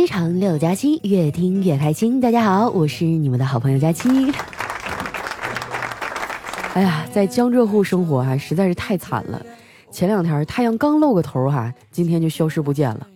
[0.00, 2.22] 非常六加七，越听越开心。
[2.22, 4.08] 大家好，我是你们的好朋友佳期。
[6.72, 9.44] 哎呀，在江浙沪生活啊，实在是太惨了。
[9.90, 13.06] 前两天太阳刚露个头哈，今天就消失不见了。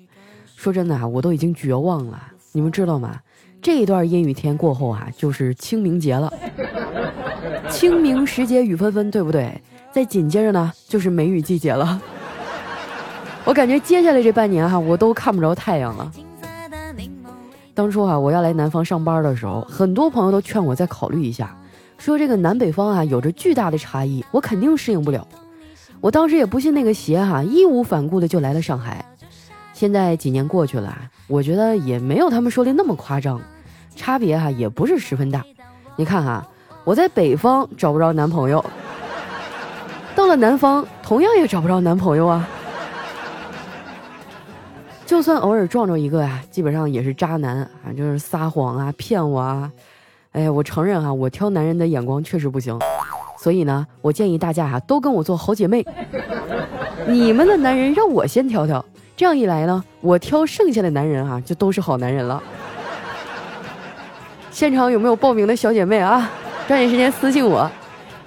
[0.57, 2.23] 说真的啊，我都已经绝望了。
[2.52, 3.19] 你们知道吗？
[3.62, 6.30] 这一段阴雨天过后啊，就是清明节了。
[7.71, 9.59] 清明时节雨纷纷，对不对？
[9.91, 11.98] 再紧接着呢，就是梅雨季节了。
[13.46, 16.12] 我感觉接下来这半年哈，我都看不着太阳了。
[17.74, 21.56] 当初啊，我要来南方上班的时候，很多朋友都劝我再考虑一下，
[21.98, 25.27] 说这个南北方啊有着巨大的差异，我肯定适应不了。
[26.01, 29.05] 我当时也不信那个邪哈，义无反顾的就来了上海。
[29.73, 30.96] 现在几年过去了，
[31.27, 33.41] 我觉得也没有他们说的那么夸张，
[33.96, 35.45] 差别哈也不是十分大。
[35.96, 36.46] 你看哈，
[36.84, 38.65] 我在北方找不着男朋友，
[40.15, 42.48] 到了南方同样也找不着男朋友啊。
[45.14, 49.71] 就算偶尔撞着一个呀，基本上也是渣男啊，就是撒谎啊、骗我啊。
[50.32, 52.76] 哎呀，我承认哈，我挑男人的眼光确实不行。
[53.38, 55.87] 所以呢，我建议大家哈，都跟我做好姐妹。
[57.06, 58.84] 你们的男人让我先挑挑，
[59.16, 62.43] 这样一来呢，我挑剩下的男人哈，就都是好男人了。
[64.50, 66.28] 现场有没有报名的小姐妹啊？
[66.66, 67.71] 抓紧时间私信我。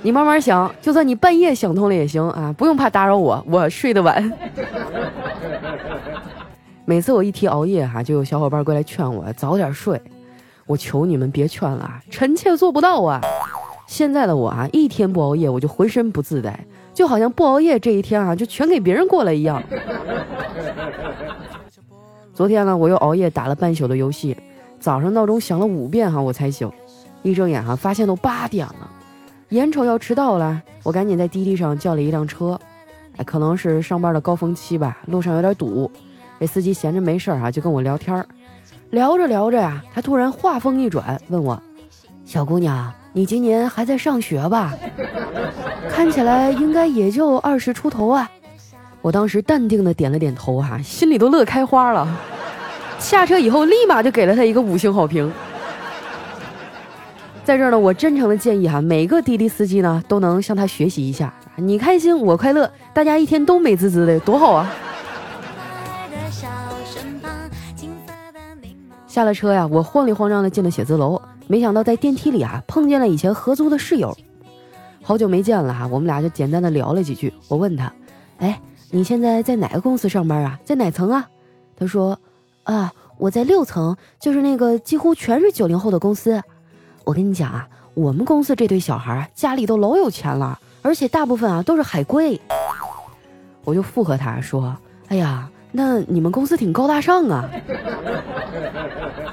[0.02, 4.32] 你慢慢想，就算你半夜想通了也行啊，不用怕打扰我，我睡得晚。
[6.90, 10.02] 每次我一提熬夜哈，就有小伙伴过来劝我早点睡。
[10.66, 13.20] 我求你们别劝了，臣妾做不到啊。
[13.88, 16.58] 现在的我啊，一天不熬夜我就浑身不自在，
[16.94, 19.62] 就好像不熬夜这一天啊，就全给别人过了一样。
[22.34, 24.38] 昨天呢，我又熬夜打了半宿的游戏，
[24.80, 26.72] 早上闹钟响了五遍哈，我才醒。
[27.22, 28.90] 一睁眼哈，发现都八点了，
[29.50, 32.58] 眼瞅要迟到了，我赶紧在滴滴上叫了一辆车。
[33.18, 35.92] 哎，可能是上班的高峰期吧，路上有点堵。
[36.40, 38.26] 这司机闲着没事儿啊，就跟我聊天儿，
[38.92, 41.62] 聊着聊着呀，他突然话锋一转，问我
[42.26, 44.74] ：“小姑娘，你今年还在上学吧？
[45.90, 48.30] 看起来应该也就二十出头啊。”
[49.02, 52.08] 我当时淡定的点了点头，哈，心里都乐开花了。
[53.00, 55.32] 下车以后，立马就给了他一个五星好评。
[57.44, 64.70] 在这儿呢，我真诚的建议哈，每个滴滴司机呢都能向他学习一下，你开心我快乐，大家一天都美滋滋的，多好啊！
[69.08, 74.16] 下了车呀，我慌里慌张的进了写字楼，没想到在电梯里啊碰见了以前合租的室友，
[75.02, 77.34] 好久没见了哈，我们俩就简单的聊了几句。
[77.48, 77.92] 我问他，
[78.38, 80.60] 哎，你现在在哪个公司上班啊？
[80.66, 81.28] 在哪层啊？
[81.78, 82.20] 他说，
[82.64, 86.42] 啊，我在六层，就是那个几乎全是九零后的公司。
[87.06, 92.40] 我跟你讲啊，我们公司这堆小孩家里都老有钱了，而且大部分啊都是海归。
[93.64, 94.76] 我就附和他说，
[95.08, 95.50] 哎呀。
[95.72, 97.50] 那你们公司挺高大上啊！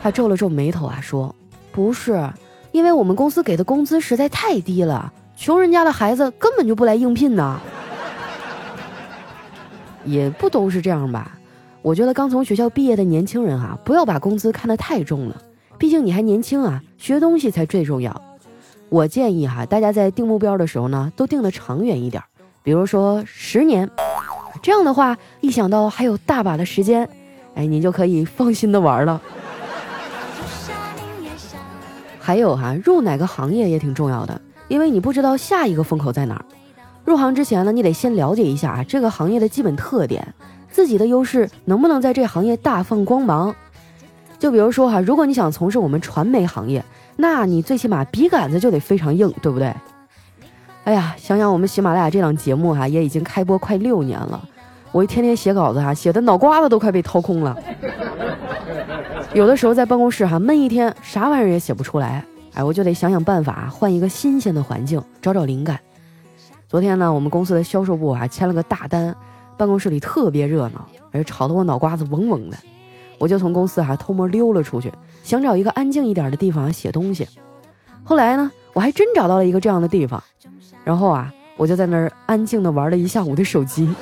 [0.03, 1.35] 他皱了皱眉头啊，说
[1.73, 2.29] ：“不是，
[2.73, 7.61] 因为我们公司给的工资实在太低了，穷人家的孩子根本就不来应聘呢。”
[10.05, 11.39] 也不都是这样吧？
[11.81, 15.43] 我觉得刚从学校毕业的年轻人啊，不要把工资看得太重了，
[15.79, 18.21] 毕竟你还年轻啊，学东西才最重要。
[18.91, 22.23] 我建议哈，大家在定目标的时候呢，都定的长远一点，
[22.63, 23.89] 比如说十年。
[24.65, 27.07] 这样的话，一想到还有大把的时间，
[27.55, 29.21] 哎，你就可以放心的玩了。
[32.19, 36.45] 还有哈，入哪个行业也挺重要的，因为你不知道下一个风口在哪儿。
[37.05, 40.27] 入行之前呢，你得先了解一下啊这个行业的基本特点，
[40.71, 43.55] 自己的优势能不能在这行业大放光芒。
[44.39, 46.83] 就比如说哈，如果你想从事我们传媒行业，
[47.17, 49.75] 那你最起码笔杆子就得非常硬，对不对？
[50.85, 54.43] 哎呀，想想我们喜马拉雅这档节目哈，也已经开播快六年了。
[54.95, 57.59] 我一天天写稿子哈，写的脑瓜子都快被掏空了。
[59.33, 62.25] 有的时候在办公室哈闷一天，啥玩意儿也写不出来。
[62.53, 65.81] 哎，我就得想想办法，换一个新鲜的环境，找找灵感。
[66.69, 69.13] 昨天呢，我们公司的销售部啊签了个大单，
[69.57, 72.57] 办公室里特别热闹，而吵得我脑瓜子嗡嗡的。
[73.19, 74.93] 我就从公司哈偷摸溜了出去，
[75.25, 77.27] 想找一个安静一点的地方写东西。
[78.05, 80.23] 后来呢，我还真找到了一个这样的地方，
[80.85, 83.93] 然后啊，我就在那儿安静的玩了一下午的手机。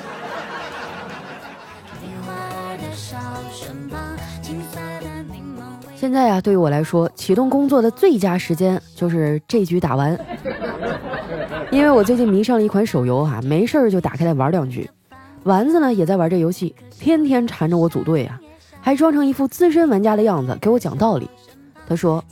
[5.94, 10.18] 现在呀，对于我来说，启动工作的最佳时间就是这局打完，
[11.70, 14.90] 因为我最近迷上了一款手游哈，没事儿就打开来玩两局。
[15.44, 18.40] 丸子呢也在玩这游戏，天天缠着我组队啊，
[18.80, 21.30] 还装成一副资深玩家的样子给我讲道理。
[21.88, 22.24] 他说：“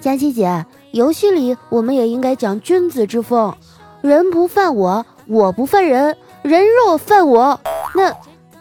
[0.00, 3.54] 佳琪姐，游戏里我们也应该讲君子之风，
[4.00, 7.60] 人不犯我，我不犯人，人若犯我，
[7.94, 8.12] 那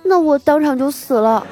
[0.03, 1.45] 那我当场就死了。”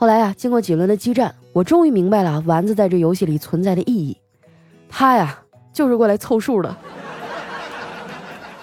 [0.00, 4.16] 后来啊，经过几轮的激战，我终于明白了丸子在这游戏里存在的意义。
[4.88, 5.38] 他呀，
[5.74, 6.74] 就是过来凑数的。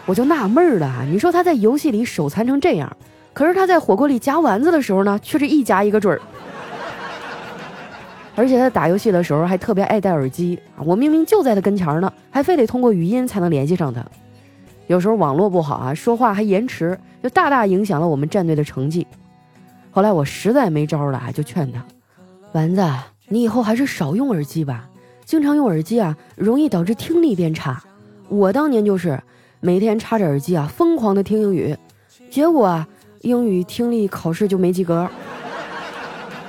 [0.08, 2.92] 我就纳闷了，你说他在游戏里手残成这样，
[3.34, 6.20] 可是他在火锅里夹丸子的时候呢，却是一夹一个准儿。
[8.36, 14.04] 而且他打游戏的时候还特别爱戴耳机啊，我明明就在他跟前呢，还非得通过语音才能联系上他。
[14.88, 19.06] 有时候网络不好啊，说话还延迟，就大大影响了我们战队的成绩。
[19.98, 21.84] 后来我实在没招了啊，就劝他
[22.54, 22.88] ：“丸子，
[23.30, 24.88] 你以后还是少用耳机吧。
[25.26, 27.82] 经常用耳机啊，容易导致听力变差。
[28.30, 29.20] 我当年就是
[29.60, 31.76] 每天插着耳机啊，疯狂的听英语，
[32.30, 32.88] 结果啊，
[33.22, 35.10] 英语听力考试就没及格。”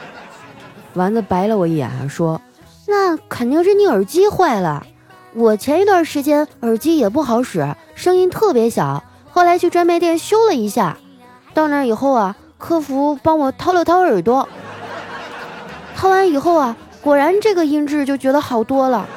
[0.92, 2.38] 丸子白了我一眼，说
[2.86, 4.86] ：“那肯定是你耳机坏了。
[5.32, 10.98] 我前一段时间耳机也不好使，声音特别小，后来去专卖店修了一下，
[11.54, 14.46] 到那以后啊。”客服帮我掏了掏耳朵，
[15.96, 19.08] 掏完以后啊，果然这个音质就觉得好多了。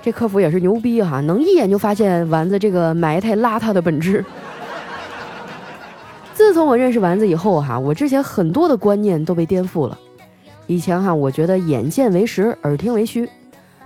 [0.00, 4.24] 这客服也是牛逼哈，能一眼就发现丸子这个埋汰邋遢的本质。
[6.34, 9.96] 自从我认识丸子以后哈，我之前很多的观念都被颠覆了。
[10.66, 13.28] 以前哈，我觉得眼见为实，耳听为虚，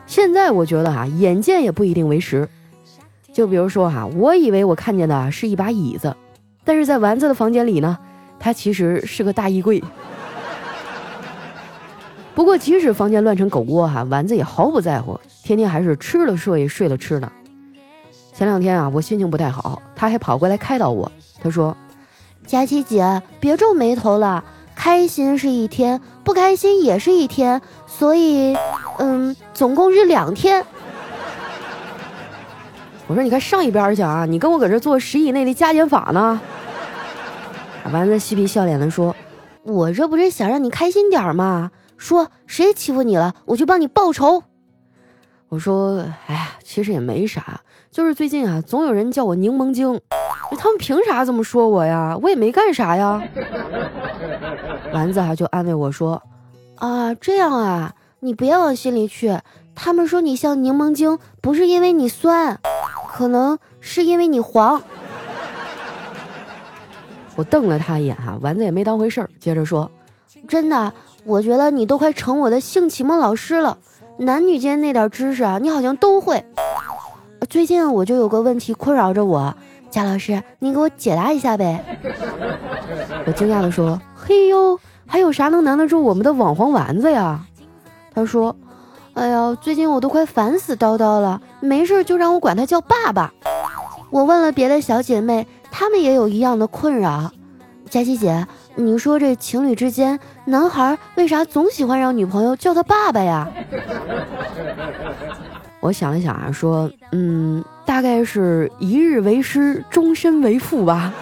[0.07, 2.49] 现在我觉得哈，眼见也不一定为实。
[3.33, 6.17] 就比如说哈，我以为我看见的是一把椅子。
[6.67, 7.97] 但是在丸子的房间里呢，
[8.39, 9.83] 它其实是个大衣柜。
[12.35, 17.33] 不过即使房间乱成狗窝哈，丸子也毫不在乎，天天还是吃了睡，睡了吃呢。
[18.35, 21.11] 前两天啊，我心情不太好，他还跑过来开导我。
[21.41, 21.75] 他说
[22.47, 28.55] ：“佳琪姐，别皱眉头了，开心是一天，不开心也是一天，所以，
[28.99, 30.63] 嗯，总共是两天。”
[33.07, 34.27] 我说：“你快上一边去啊！
[34.27, 36.39] 你跟我搁这做十以内的加减法呢。”
[37.93, 39.15] 丸子嬉皮笑脸的说
[39.63, 41.71] ：“我这不是想让你开心点儿吗？
[41.97, 44.43] 说谁欺负你了，我去帮你报仇。”
[45.49, 47.61] 我说：“哎呀，其实也没啥，
[47.91, 50.01] 就是最近啊，总有人叫我柠檬精，
[50.59, 52.19] 他们凭啥这么说我呀？
[52.21, 53.23] 我也没干啥呀。”
[54.93, 56.23] 丸子啊就安慰我说
[56.77, 59.39] ：“啊，这样啊，你别往心里去。
[59.75, 62.59] 他们说你像柠檬精，不是因为你酸，
[63.09, 64.83] 可能是因为你黄。”
[67.37, 69.91] 我瞪了他一眼，哈，丸子也没当回事儿，接着说
[70.49, 70.93] ：“真的，
[71.25, 73.77] 我觉得你都快成我的性启蒙老师了，
[74.17, 76.43] 男女间那点知识啊，你好像都会。
[77.51, 79.55] 最近我就有个问题困扰着我，
[79.91, 81.85] 贾老师，您给我解答一下呗。”
[83.27, 87.45] 我惊讶的说：“嘿呦，还有啥能难得住我们的网黄丸子呀？”
[88.15, 88.57] 他说
[89.13, 93.31] ：“哎呀，最近我都快烦死叨叨了，没事就让我管他叫爸爸。
[94.09, 95.47] 我问了别的小姐妹。”
[95.79, 97.31] 他们也有一样的困扰，
[97.91, 98.47] 佳琪姐，
[98.77, 103.47] 你说这情侣之间，男孩为啥总喜欢让女朋友叫他爸爸呀？
[105.81, 111.13] 我想了想啊，说，嗯，大概是一日为师，终身为父吧。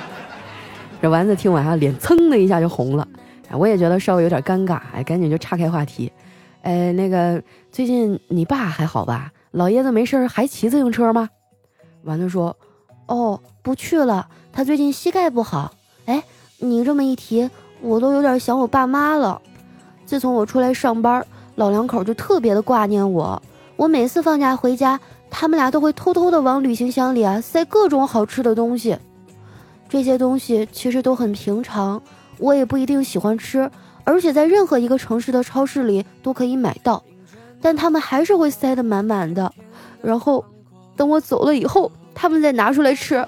[1.00, 3.08] 这丸子听完啊，脸噌的一下就红了，
[3.52, 6.12] 我也觉得稍微有点尴尬，哎，赶紧就岔开话题，
[6.60, 7.42] 哎，那个
[7.72, 9.32] 最近你爸还好吧？
[9.52, 11.30] 老爷子没事还骑自行车吗？
[12.04, 12.54] 丸子说。
[13.06, 14.28] 哦，不去了。
[14.52, 15.72] 他最近膝盖不好。
[16.06, 16.22] 哎，
[16.58, 17.48] 你这么一提，
[17.80, 19.40] 我都有点想我爸妈了。
[20.04, 21.24] 自从我出来上班，
[21.56, 23.42] 老两口就特别的挂念我。
[23.76, 24.98] 我每次放假回家，
[25.30, 28.96] 他们俩都会偷偷的往旅行箱里啊塞各种好吃的东西。
[29.88, 32.00] 这些东西其实都很平常，
[32.38, 33.70] 我也不一定喜欢吃，
[34.04, 37.02] 而且在任何一个城市的超市里都可以买到。
[37.60, 39.52] 但他们还是会塞得满满的。
[40.02, 40.44] 然后，
[40.96, 41.90] 等我走了以后。
[42.16, 43.24] 他们再拿出来吃。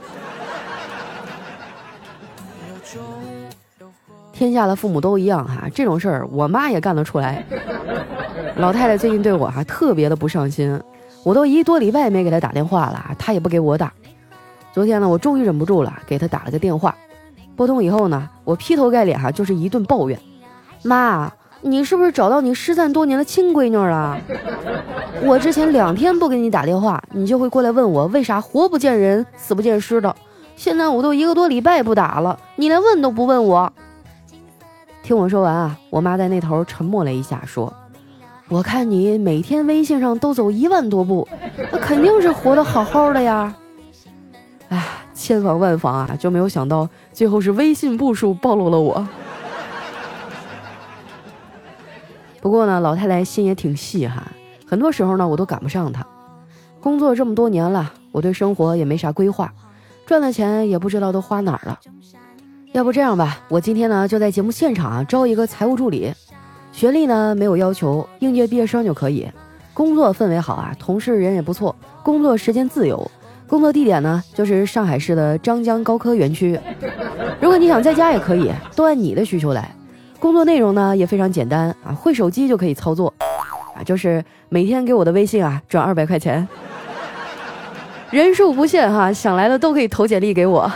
[4.32, 7.44] 天下的父母都一样哈，这种事儿我妈也干得出来。
[8.56, 10.80] 老太太最近对我还特别的不上心，
[11.22, 13.92] 我都一个多礼拜没给她打电话了，她也不给我打。
[14.72, 16.96] 昨天呢，我终于忍不住了，给她打了个电话。
[17.56, 20.18] 拨通以后呢，我劈头盖脸哈就是一顿抱怨
[20.82, 21.30] ：“妈。”
[21.60, 24.18] 你是不是找到你失散多年的亲闺女了？
[25.22, 30.14] 我之前两天不给你打电话，你就会过来问我为啥活不见人，死不见尸的。
[30.54, 33.72] 现在我都一个多礼拜不打了，你连问都不问我。
[35.02, 37.72] 听我说完啊，我妈在那头沉默了一下，说
[38.48, 41.26] ：“我看你每天微信上都走一万多步，
[41.72, 43.54] 那肯定是活得好好的呀。”
[44.68, 44.84] 哎，
[45.14, 49.08] 千防万防啊，就没有想到最后是微信步数暴露了我。
[52.40, 54.26] 不过呢，老太太心也挺细哈，
[54.66, 56.06] 很多时候呢，我都赶不上她。
[56.80, 59.52] 工作这么多年了，我对生活也没啥规划，
[60.06, 61.78] 赚的钱也不知道都花哪儿了。
[62.72, 66.12] 要不这样吧，我今天呢就在节目现场啊招一个财务助理，
[66.70, 69.28] 学历呢没有要求，应届毕业生就可以。
[69.74, 73.10] 工作氛围好啊，同事人也不错，工作时间自由，
[73.48, 76.58] 工作地点呢就是上海市的张江高科园区。
[77.40, 79.74] 如果你想在家也可以，都按你的需求来。
[80.20, 83.12] 工作内容呢也非常简单啊，会手机就可以操作
[83.74, 86.46] 啊，就是每天给我的微信啊转二百块钱，
[88.10, 90.70] 人数不限哈，想来的都可以投简历给我。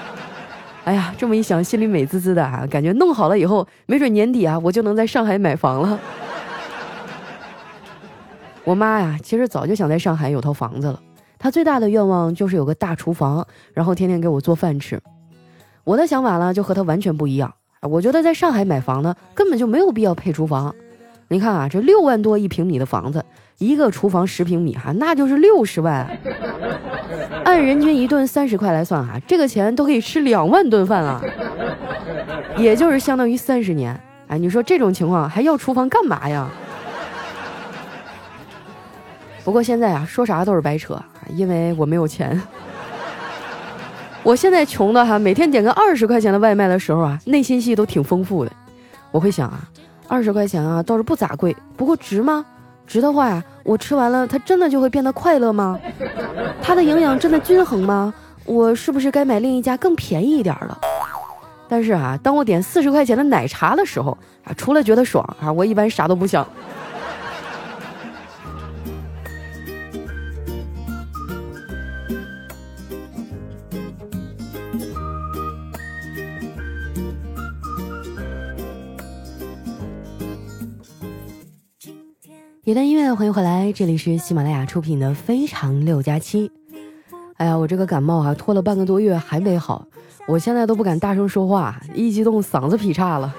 [0.84, 2.66] 哎呀，这么一想，心里美滋滋的啊！
[2.70, 6.00] 感觉弄好了以后，没准年底啊，我就能在上海买房了。
[8.64, 10.98] 我妈呀，其实早就想在上海有套房子了。
[11.38, 14.98] 她最大的愿望就是有个大厨房，然后天天给我做饭吃。
[15.84, 17.52] 我的想法呢，就和她完全不一样。
[17.82, 20.74] 我觉得在上海买房呢，根本就没有必要配厨房。
[21.28, 23.24] 你看啊，这六万多一平米的房子，
[23.58, 26.08] 一个厨房十平米哈，那就是六十万。
[27.44, 31.22] 按人均一顿三十块来算哈，这个钱都可以吃两万顿饭啊，
[32.56, 33.98] 也就是相当于三十年。
[34.26, 36.50] 哎，你说这种情况还要厨房干嘛呀？
[39.44, 42.40] 不过现在啊，说啥都是白扯，因为我没有钱。
[44.28, 48.52] 我现在穷的哈，每天点个二十块钱的外卖的时候啊，内心戏都挺丰富的。
[49.10, 49.66] 我会想啊。
[50.06, 52.44] 二十块钱啊，倒是不咋贵，不过值吗？
[52.86, 55.80] 值的话呀，我吃完了，它真的就会变得快乐吗？
[56.60, 58.12] 它的营养真的均衡吗？
[58.44, 60.76] 我是不是该买另一家更便宜一点的？
[61.66, 64.10] 但是啊，当我点四十块钱的奶茶的时候
[64.44, 66.46] 啊，除了觉得爽啊，我一般啥都不想。
[82.68, 86.46] 一段音乐，欢迎回来，这里是喜马拉雅出品的《非常六加七》。
[87.38, 89.86] 哎呀，我这个感冒啊，拖了半个多月还没好，
[90.26, 93.34] 我现在都不敢大声说话，一激动嗓子劈叉了。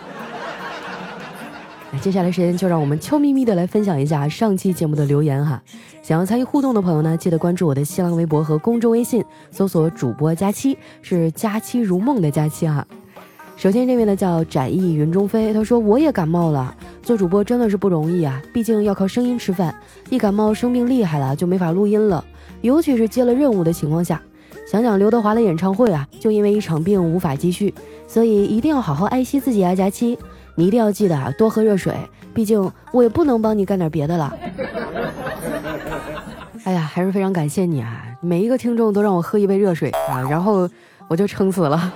[2.02, 5.62] 接下来时间就让我们悄咪咪的来分享一下上期节目的留言哈。
[6.02, 12.84] 想要参与互动的朋友呢，记得关注我的新浪微博和公众微信，搜索“主播佳期”，是“佳期如梦”的佳期哈。
[13.56, 16.76] 首先这位呢叫展翼云中飞，他说我也感冒了。
[17.10, 19.74] 做主播真的是不容易啊，毕竟要靠声音吃饭，
[20.12, 22.24] 一感冒生病厉害了就没法录音了，
[22.62, 24.22] 尤其是接了任务的情况下。
[24.68, 27.74] 想想刘德华的演唱会啊，就因为一场病无法继续，
[28.06, 30.20] 所以一定要好好爱惜自己啊，佳期，
[30.54, 31.96] 你一定要记得啊，多喝热水，
[32.32, 34.38] 毕竟我也不能帮你干点别的了。
[36.64, 40.70] 哎呀，还是非常感谢你啊，每一个听众都让我喝一杯热水啊，然后
[41.08, 41.92] 我就撑死了。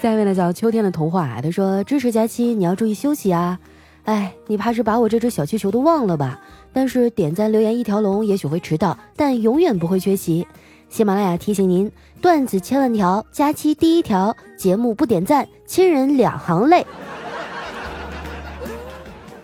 [0.00, 3.58] 下一位呢叫秋天的童话，他说支持佳期，你要注意休息啊。
[4.04, 6.40] 哎，你怕是把我这只小气球都忘了吧？
[6.72, 10.46] 但是点赞留言一条龙，也许会迟到，但永远不会缺席。
[10.88, 11.90] 喜马拉雅提醒您，
[12.22, 16.86] 段子千万条，佳期第一条，节目不点赞，亲人两行泪。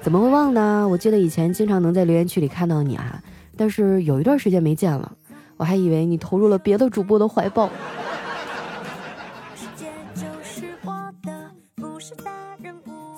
[0.00, 0.86] 怎么会忘呢？
[0.88, 3.20] 我记得以前经常能在留言区里看到你啊，
[3.56, 5.12] 但是有一段时间没见了，
[5.56, 7.68] 我还以为你投入了别的主播的怀抱。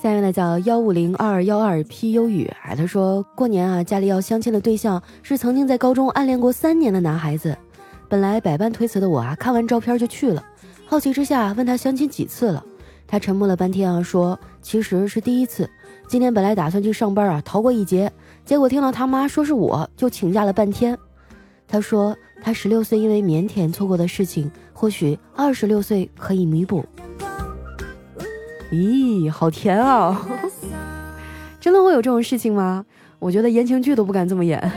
[0.06, 7.58] 下面呢叫幺五零二幺二 P 优语，哎，他说过年啊，家里要相亲的对象是曾经在高中暗恋过三年的男孩子。
[8.08, 10.40] 本来百般推辞的我啊，看完照片就去了。
[10.86, 12.64] 好奇之下问他相亲几次了，
[13.04, 15.68] 他沉默了半天啊，说其实是第一次。
[16.06, 18.08] 今天本来打算去上班啊，逃过一劫，
[18.44, 20.96] 结果听到他妈说是我，就请假了半天。
[21.66, 26.84] 他说他十六岁因为腼腆错过的事情，或许二十六岁可以弥补。
[28.76, 30.20] 咦，好甜啊！
[31.58, 32.84] 真的会有这种事情吗？
[33.18, 34.60] 我觉得言情剧都不敢这么演。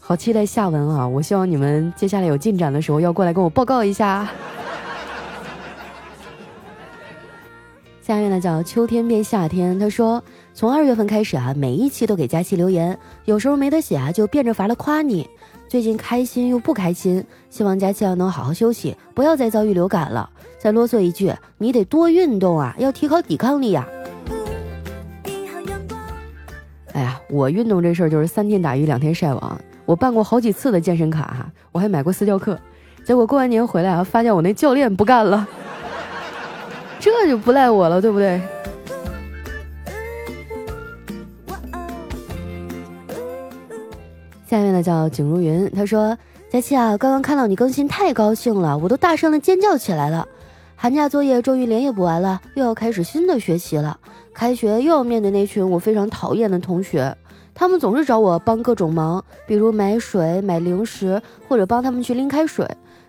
[0.00, 1.06] 好期待下文啊！
[1.06, 4.28] 我希望你们接下来有进展的时候要过来跟我报告一下。
[8.08, 10.24] 下面呢叫秋天变夏天，他说
[10.54, 15.28] 从二月份开始啊，每一期都给佳期留言，有时候没得写啊，就变着法的夸你。
[15.68, 20.30] 最近开心又不开心，希望佳期要能好好休息，不要再遭遇流感了。
[20.58, 23.86] 再啰嗦一句，你得多运动啊，要提高抵抗力呀。
[26.94, 32.58] 哎呀，我运动这事儿就是三天打鱼两天晒网，我办过好几次的健身卡，我还买过私教课，
[33.04, 35.46] 结果过完年回来啊，发现我那教练不干了，
[37.00, 38.40] 这就不赖我了，对不对？
[44.46, 46.16] 下面呢叫景如云，他说
[46.50, 50.26] ：“佳期啊，刚刚看到你更新，太高兴了，我都大声的尖叫起来了。
[50.74, 53.98] 寒假作业终于连夜补完了，又要开始新的学习了。
[54.32, 57.14] 开学又要面对那群我非常讨厌的同学，
[57.54, 62.66] 他们总是找我帮各种忙，比如买水、买零食，或者帮他们去拎开水。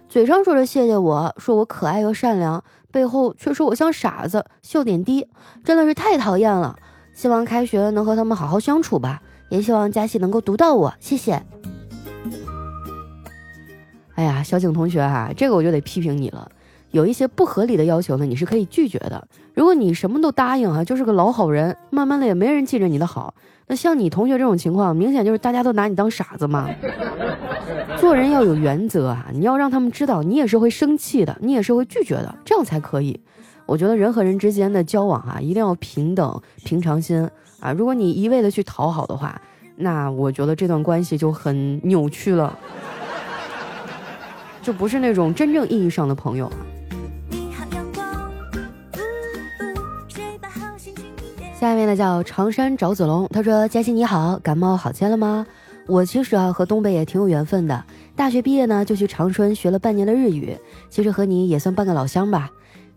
[0.09, 5.27] 嘴上说着谢谢我，说我可爱又善良，背后却说我像傻子，笑点低，
[5.63, 6.75] 真的是太讨厌了。
[7.13, 11.43] 希望开学能和他们好好相处吧，也希望佳琪能够读到我，谢谢。
[14.15, 16.51] 哎呀，小景同学哈，这个我就得批评你了。
[16.89, 19.27] 有一些不合理的要求呢，你是可以拒绝的。
[19.53, 23.35] 如果你什么都答应啊，就是个老好人，慢慢的也没人记着你的好。
[23.71, 26.67] 那像你同学这种情况，明显就是大家都拿你当傻子嘛。
[27.99, 33.19] 做人要有原则啊，你要让他们知道你也是会生气的，你也是会拒绝的，这样才可以。
[33.67, 37.71] 我觉得人和人之间的交往啊，一定要平等、平常心啊。
[37.71, 39.39] 如果你一味的去讨好的话，
[39.75, 42.57] 那我觉得这段关系就很扭曲了，
[44.63, 46.51] 就不是那种真正意义上的朋友。
[51.59, 55.45] 下面呢叫长山找子龙，他说：“佳琪你好，感冒好些了吗？
[55.87, 57.83] 我其实啊和东北也挺有缘分的，
[58.15, 60.57] 大学毕业呢就去长春学了半年的日语，
[60.89, 62.49] 其实和你也算半个老乡吧。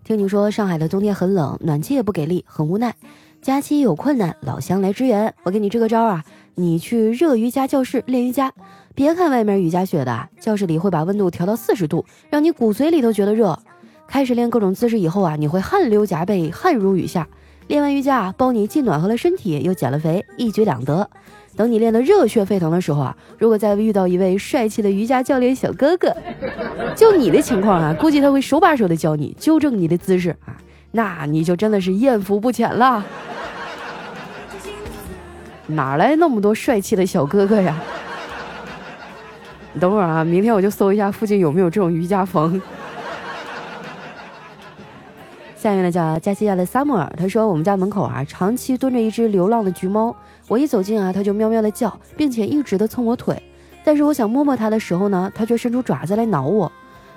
[0.05, 2.95] 听你说上海的冬天很冷，暖气也不给力，很无奈。
[3.41, 5.35] 佳期有困难，老乡来支援。
[5.43, 6.23] 我给你支个招啊，
[6.55, 8.53] 你去热瑜伽教室练瑜伽，
[8.95, 13.59] 别看外面雨夹雪的，教室里会把温度调到四十度，让你骨髓里都觉得热。
[14.07, 17.27] 开始练各种姿势以后啊，你会汗流浃背，汗如雨下。”
[17.73, 21.09] 练完瑜伽，包你既暖和了身体，又减了肥，一举两得。
[21.57, 26.15] 等你练得热血沸腾的时候啊，如果再遇到一位帅气的瑜伽教练小哥哥，
[26.95, 30.55] 就你的情况啊，估计他会手把手的教你，纠正你的姿势啊，
[30.91, 33.03] 那你就真的是艳福不浅了。
[35.69, 37.83] 哪来那么多帅气的小哥哥呀？
[39.73, 42.61] 你等会儿啊，明天我就搜一下附近有没有这种瑜伽房。
[45.63, 50.13] 下面呢叫加西亚的萨姆尔，他说我们家门口啊长期蹲着一只流浪的橘猫，
[50.49, 53.41] 我一走近啊它就喵喵的叫，并且一直的蹭我腿，
[53.85, 56.73] 但是我想摸摸它的时候呢，它却伸出爪子来挠我。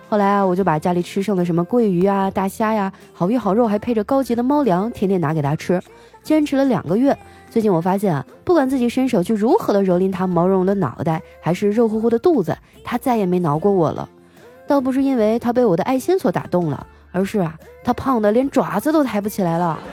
[0.07, 5.81] 后来啊我就把家里吃剩的什么桂鱼啊、大虾呀、好鱼好肉，还配着高级的猫粮，天天拿给它吃，
[6.21, 7.17] 坚持了两个月。
[7.49, 14.07] 最近我发现啊，不管自己伸手去如何的蹂躏它毛茸茸的脑袋，还是肉乎乎的肚子，它再也没挠过我了。
[14.67, 16.85] 倒不是因为它被我的爱心所打动了。
[17.15, 19.79] 而是啊，它胖的连爪子都抬不起来了。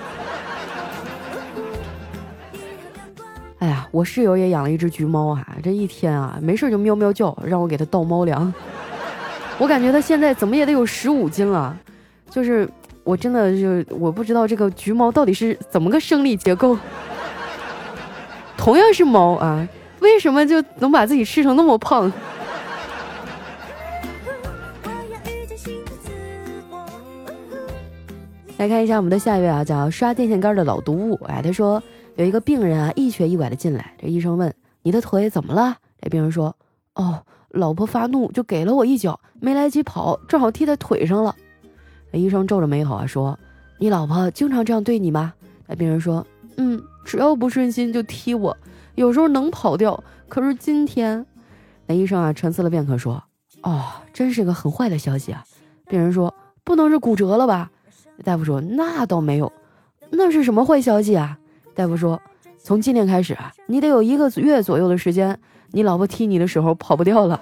[3.61, 8.53] 哎呀，我室友也养了一只橘猫啊，这一天啊没事就喵喵叫，让我给它倒猫粮。
[9.57, 11.77] 我感觉它现在怎么也得有十五斤了，
[12.29, 12.69] 就是
[13.05, 16.77] 我真的就我不知道这个橘猫到底是怎么个生理结构。
[18.57, 19.65] 同样是猫啊，
[20.01, 22.13] 为什么就能把自己吃成那么胖？
[28.62, 31.20] 来看一下我们的下一位啊，叫刷电线杆的老毒物。
[31.25, 31.83] 哎，他说
[32.14, 35.77] 有一个病人啊，一瘸一拐的进来，这医生问你的腿怎么了？
[36.01, 36.55] 这病人说，
[36.94, 41.35] 哦，老婆发怒就给了我一脚，没来及跑，正好踢在腿上了。
[42.12, 43.37] 医生皱着眉头啊说，
[43.81, 45.35] 你老婆经常这样对你吗？
[45.66, 46.25] 那病人说，
[46.57, 48.57] 嗯，只要不顺心就踢我，
[48.94, 51.27] 有时候能跑掉，可是今天，
[51.87, 53.25] 那医生啊沉思了片刻说，
[53.64, 55.42] 哦，真是个很坏的消息啊。
[55.88, 57.68] 病人说，不能是骨折了吧？
[58.25, 59.53] 大夫说：“那倒没有，
[60.11, 61.37] 那是什么坏消息啊？”
[61.75, 62.21] 大夫说
[62.63, 65.39] ：“从今天开始啊，你得有一个月左右的时间，
[65.73, 67.41] 你老婆踢你的时候跑不掉了。”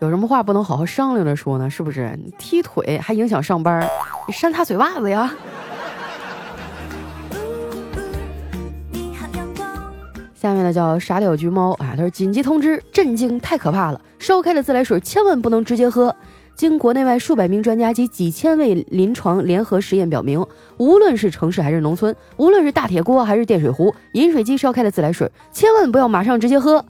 [0.00, 1.70] 有什么话不能好好商量着说呢？
[1.70, 2.16] 是不是？
[2.22, 3.88] 你踢腿还影响上班，
[4.26, 5.34] 你扇他嘴巴子呀？
[10.46, 14.00] 下面呢叫傻屌橘猫啊，他说紧急通知，震惊，太可怕了！
[14.16, 16.14] 烧开的自来水千万不能直接喝。
[16.54, 26.84] 经国内外数百名专家及几千位临床联合实验表明，无论是城市还是农村，无论是大铁锅还是电水壶，饮水机烧开的自来水千万不要马上直接喝，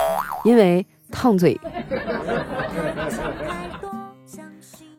[0.45, 1.59] 因为烫嘴。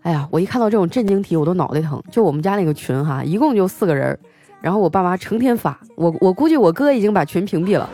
[0.02, 2.02] 哎呀，我一看到这种震惊题，我都脑袋疼。
[2.12, 4.18] 就我们家那个群哈，一共就四个人，
[4.62, 7.88] 然后我爸妈成天发，我我估计我哥已经把群屏蔽了。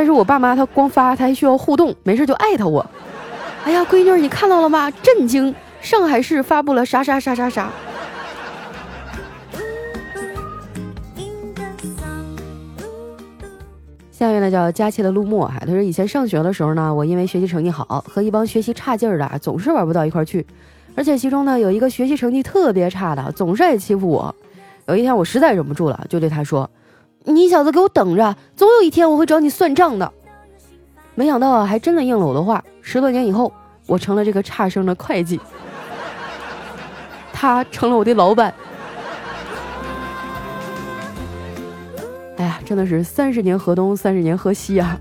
[0.00, 2.80] 但是我爸妈他光发，他还需要互动，没事就艾特我。
[3.64, 4.90] 哎呀，闺女，你看到了吗？
[4.90, 5.54] 震惊！
[5.82, 7.70] 上海市发布了啥啥啥啥啥。
[14.10, 20.46] 下面呢叫佳期的陆墨哈，他说以前上学的时候呢，我因为学习成绩好，和一帮学习差劲儿的总是玩不到一块儿去，
[20.94, 24.34] 而且其中呢有一个学习成绩特别差的，总是爱欺负我。
[24.86, 26.70] 有一天我实在忍不住了，就对他说。
[27.24, 30.12] 你小子给我等着总有一天我会找你算账的。
[31.14, 32.62] 没想到啊还真的应了我的话。
[32.82, 33.52] 十多年以后
[33.86, 35.38] 我成了这个差生的会计。
[37.32, 38.52] 他成了我的老板。
[42.36, 44.98] 哎呀真的是三十年河东三十年河西啊。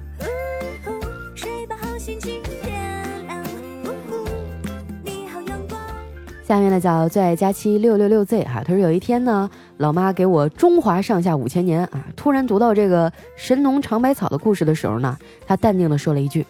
[6.49, 16.45] 下面呢叫最爱佳期六六六 z 哈他说有一天呢老妈给我中华上下五千年啊突然读到这个神农尝百草的故事的时候呢，他淡定的说了一句：“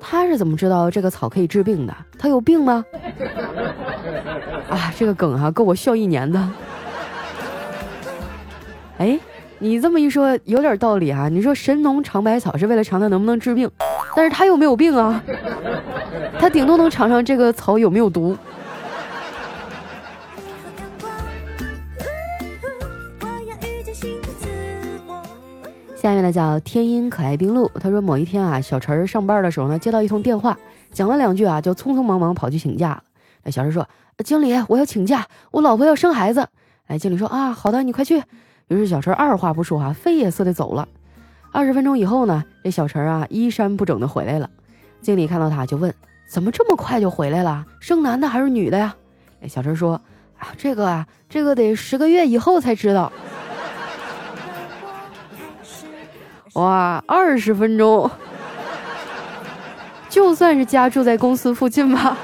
[0.00, 1.96] 他是怎么知道这个草可以治病的？
[2.18, 2.84] 他有病吗？”
[4.68, 6.50] 啊，这个梗哈够我笑一年的。
[8.98, 9.16] 哎，
[9.60, 11.28] 你这么一说有点道理啊。
[11.28, 13.70] 你说神农尝百草是为了尝它能不能治病，
[14.16, 15.22] 但是他又没有病啊，
[16.40, 18.36] 他顶多能尝尝这个草有没有毒。
[26.06, 30.56] 下面呢叫天音可爱冰露，他说某一天啊，小陈上班的时候呢，接到一通电话，
[30.92, 33.02] 讲了两句啊，就匆匆忙忙跑去请假了。
[33.42, 33.88] 那小陈说
[34.24, 36.46] ：“经理，我要请假，我老婆要生孩子。”
[36.86, 38.22] 哎，经理说：“啊，好的，你快去。”
[38.68, 40.86] 于是小陈二话不说啊，飞也似的走了。
[41.50, 44.48] 二十分钟以后呢，这小陈啊衣衫不整的回来了。
[45.00, 45.92] 经理看到他就问
[46.30, 47.66] ：“怎么这么快就回来了？
[47.80, 48.94] 生男的还是女的呀？”
[49.42, 50.00] 哎，小陈说
[50.38, 53.12] ：“啊，这个啊，这个得十个月以后才知道。”
[56.56, 58.10] 哇，二十分钟，
[60.08, 62.16] 就算是家住在公司附近吧。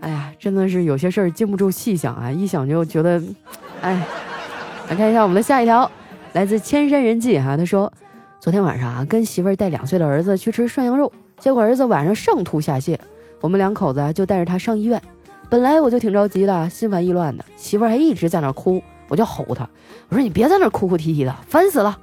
[0.00, 3.22] 哎呀，真的是有些事儿经不住细想啊，一想就觉得，
[3.82, 4.00] 哎。
[4.88, 5.88] 来看一下我们的下一条，
[6.32, 7.92] 来自千山人迹哈，他说，
[8.40, 12.98] 昨天晚上啊，跟媳妇儿带两岁的儿子去吃涮羊肉，结果儿子晚上上吐下泻，
[13.40, 15.00] 我们两口子就带着他上医院。
[15.48, 18.82] 本来我就挺着急的，心烦意乱的，媳妇儿还一直在那哭。
[19.10, 19.68] 我就吼他，
[20.08, 21.98] 我说你别在那哭哭啼啼的，烦死了。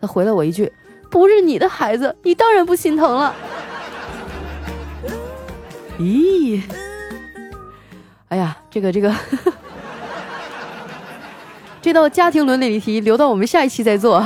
[0.00, 0.70] 他回了我一句
[1.08, 3.32] ：“不是你的孩子，你当然不心疼了。”
[5.98, 6.60] 咦，
[8.28, 9.14] 哎呀，这个这个，
[11.80, 14.20] 这道家庭伦理题留到我们下一期再做。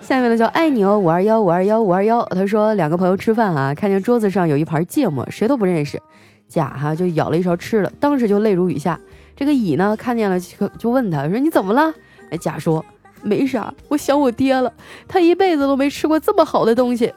[0.00, 6.00] 下面呢叫爱你哦五二幺五二幺五二幺，他说两个朋友吃饭啊，看见桌子上有一盘芥末，谁都不认识，
[6.48, 9.00] 甲哈就舀了一勺吃了，当时就泪如雨下。
[9.36, 10.38] 这个乙呢，看见了
[10.78, 11.92] 就问他说：“你怎么了？”
[12.30, 12.84] 哎，甲说
[13.22, 14.72] ：“没啥，我想我爹了，
[15.08, 17.12] 他一辈子都没吃过这么好的东西。”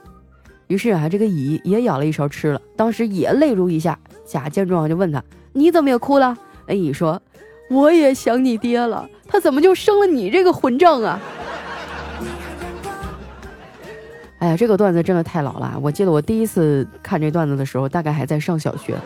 [0.67, 3.97] 于是啊，这个乙也舀了一勺吃了，当时也泪如雨下。
[4.25, 7.21] 甲见状就问他：“你怎么也哭了？”哎，乙说
[7.71, 11.19] ：“我也想你爹了，他怎么就生了你这个混账啊？”
[14.39, 18.97] 哎呀，这个段子真的太老了，我记得我第一次看这段子的时候，大概还在上小学。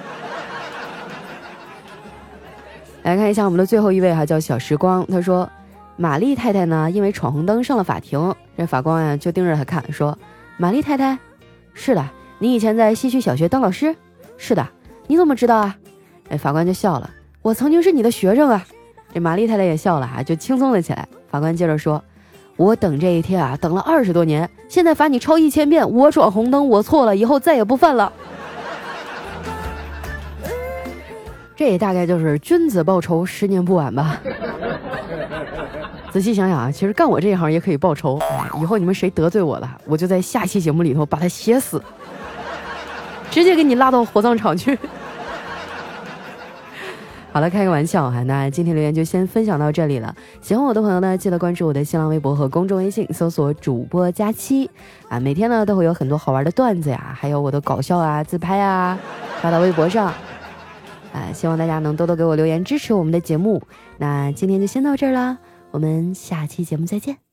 [3.03, 5.05] 来看一下我们的最后一位哈，叫小时光。
[5.07, 5.49] 他说，
[5.97, 8.33] 玛丽太太呢，因为闯红灯上了法庭。
[8.55, 10.17] 这法官呀就盯着他看，说
[10.57, 11.17] ：“玛丽太太，
[11.73, 13.95] 是的，你以前在西区小学当老师？
[14.37, 14.67] 是的，
[15.07, 15.75] 你怎么知道啊？”
[16.29, 17.09] 哎，法官就笑了，
[17.41, 18.63] 我曾经是你的学生啊。
[19.13, 21.07] 这玛丽太太也笑了啊，就轻松了起来。
[21.27, 22.03] 法官接着说
[22.55, 28.13] ：“我等这一天啊，等了二十多年，现在罚你抄一千遍，我闯红灯，我错了，以后再也不犯了。”
[31.63, 34.19] 这大概就是君子报仇，十年不晚吧。
[36.09, 38.19] 仔细想想啊，其实干我这一行也可以报仇。
[38.59, 41.79] 以后你们谁得罪我了，我就在下期节目里头把他写死，
[43.29, 44.75] 直接给你拉到火葬场去。
[47.31, 48.23] 好了，开个玩笑哈。
[48.23, 50.15] 那今天留言就先分享到这里了。
[50.41, 54.67] 喜欢我的朋友呢，记得关注我的新浪微博和公众微信，搜索主播佳期
[55.09, 55.19] 啊。
[55.19, 58.97] 每天呢都会有很多好玩的段子呀，还有我的搞笑啊、自拍啊，
[59.43, 60.11] 发到微博上。
[61.13, 63.61] 啊，希望大家能多多给我留言支持我们的节目。
[63.97, 65.37] 那今天就先到这儿啦，
[65.71, 67.30] 我们下期节目再见。